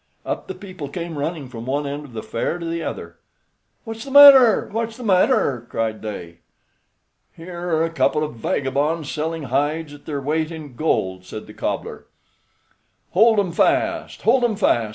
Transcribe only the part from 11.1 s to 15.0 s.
said the cobbler. "Hold 'em fast; hold 'em fast!"